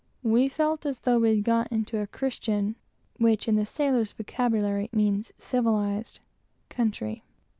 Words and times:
We 0.23 0.47
felt 0.49 0.83
as 0.83 0.97
though 1.01 1.19
we 1.19 1.29
had 1.35 1.43
got 1.43 1.71
into 1.71 1.99
a 1.99 2.07
Christian 2.07 2.75
(which 3.19 3.47
in 3.47 3.55
the 3.55 3.67
sailor's 3.67 4.11
vocabulary 4.13 4.89
means 4.91 5.31
civilized) 5.37 6.19
country. 6.69 7.23